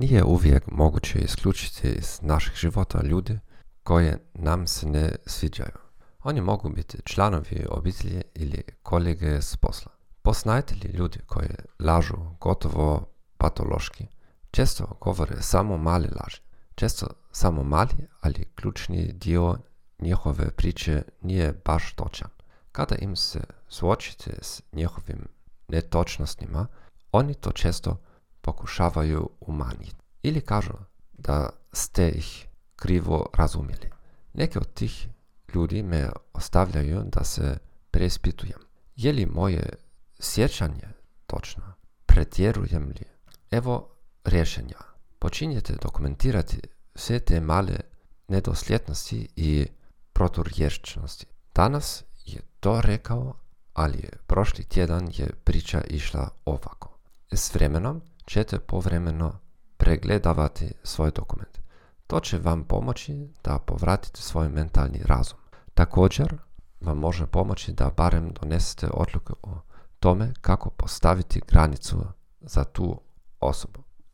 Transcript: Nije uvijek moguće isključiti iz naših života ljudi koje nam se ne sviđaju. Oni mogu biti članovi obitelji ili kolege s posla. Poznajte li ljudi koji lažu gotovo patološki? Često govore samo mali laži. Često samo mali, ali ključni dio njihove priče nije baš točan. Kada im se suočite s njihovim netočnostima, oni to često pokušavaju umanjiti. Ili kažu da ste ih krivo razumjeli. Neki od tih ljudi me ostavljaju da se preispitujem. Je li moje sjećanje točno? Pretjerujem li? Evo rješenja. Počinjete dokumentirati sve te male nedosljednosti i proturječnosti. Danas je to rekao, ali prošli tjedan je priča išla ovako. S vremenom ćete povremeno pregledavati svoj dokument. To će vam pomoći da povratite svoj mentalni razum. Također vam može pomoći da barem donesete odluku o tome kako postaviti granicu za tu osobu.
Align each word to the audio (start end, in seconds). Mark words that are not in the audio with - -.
Nije 0.00 0.24
uvijek 0.24 0.62
moguće 0.66 1.18
isključiti 1.18 1.88
iz 1.88 2.18
naših 2.22 2.54
života 2.54 3.02
ljudi 3.02 3.38
koje 3.82 4.18
nam 4.34 4.66
se 4.66 4.88
ne 4.88 5.14
sviđaju. 5.26 5.78
Oni 6.22 6.40
mogu 6.40 6.68
biti 6.68 6.98
članovi 7.04 7.66
obitelji 7.70 8.22
ili 8.34 8.62
kolege 8.82 9.42
s 9.42 9.56
posla. 9.56 9.92
Poznajte 10.22 10.74
li 10.74 10.90
ljudi 10.98 11.18
koji 11.26 11.48
lažu 11.80 12.16
gotovo 12.40 13.08
patološki? 13.38 14.06
Često 14.50 14.98
govore 15.00 15.42
samo 15.42 15.76
mali 15.76 16.08
laži. 16.20 16.40
Često 16.74 17.06
samo 17.32 17.62
mali, 17.62 18.08
ali 18.20 18.52
ključni 18.54 19.12
dio 19.12 19.56
njihove 19.98 20.50
priče 20.50 21.02
nije 21.22 21.52
baš 21.64 21.92
točan. 21.92 22.30
Kada 22.72 22.96
im 22.96 23.16
se 23.16 23.40
suočite 23.68 24.38
s 24.42 24.62
njihovim 24.72 25.28
netočnostima, 25.68 26.66
oni 27.12 27.34
to 27.34 27.52
često 27.52 27.96
pokušavaju 28.48 29.30
umanjiti. 29.40 30.02
Ili 30.22 30.40
kažu 30.40 30.72
da 31.12 31.50
ste 31.72 32.08
ih 32.08 32.46
krivo 32.76 33.26
razumjeli. 33.34 33.90
Neki 34.32 34.58
od 34.58 34.74
tih 34.74 35.08
ljudi 35.54 35.82
me 35.82 36.08
ostavljaju 36.32 37.02
da 37.12 37.24
se 37.24 37.58
preispitujem. 37.90 38.58
Je 38.96 39.12
li 39.12 39.26
moje 39.26 39.62
sjećanje 40.20 40.88
točno? 41.26 41.62
Pretjerujem 42.06 42.88
li? 42.88 43.04
Evo 43.50 43.88
rješenja. 44.24 44.78
Počinjete 45.18 45.72
dokumentirati 45.82 46.60
sve 46.94 47.20
te 47.20 47.40
male 47.40 47.80
nedosljednosti 48.28 49.28
i 49.36 49.66
proturječnosti. 50.12 51.26
Danas 51.54 52.04
je 52.24 52.40
to 52.60 52.80
rekao, 52.80 53.34
ali 53.72 54.08
prošli 54.26 54.64
tjedan 54.64 55.08
je 55.12 55.30
priča 55.44 55.80
išla 55.88 56.28
ovako. 56.44 56.98
S 57.32 57.54
vremenom 57.54 58.02
ćete 58.28 58.58
povremeno 58.58 59.38
pregledavati 59.76 60.72
svoj 60.82 61.10
dokument. 61.10 61.58
To 62.06 62.20
će 62.20 62.38
vam 62.38 62.64
pomoći 62.64 63.28
da 63.44 63.58
povratite 63.58 64.22
svoj 64.22 64.48
mentalni 64.48 65.00
razum. 65.04 65.38
Također 65.74 66.36
vam 66.80 66.98
može 66.98 67.26
pomoći 67.26 67.72
da 67.72 67.90
barem 67.96 68.32
donesete 68.40 68.88
odluku 68.94 69.32
o 69.42 69.60
tome 70.00 70.32
kako 70.40 70.70
postaviti 70.70 71.42
granicu 71.48 72.04
za 72.40 72.64
tu 72.64 73.00
osobu. 73.40 73.87